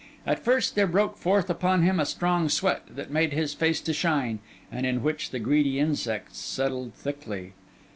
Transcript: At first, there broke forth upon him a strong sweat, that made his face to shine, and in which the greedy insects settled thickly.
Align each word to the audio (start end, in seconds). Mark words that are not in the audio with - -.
At 0.25 0.43
first, 0.43 0.73
there 0.73 0.87
broke 0.87 1.15
forth 1.15 1.47
upon 1.47 1.83
him 1.83 1.99
a 1.99 2.07
strong 2.07 2.49
sweat, 2.49 2.81
that 2.95 3.11
made 3.11 3.33
his 3.33 3.53
face 3.53 3.79
to 3.81 3.93
shine, 3.93 4.39
and 4.71 4.83
in 4.83 5.03
which 5.03 5.29
the 5.29 5.37
greedy 5.37 5.77
insects 5.79 6.39
settled 6.39 6.95
thickly. 6.95 7.53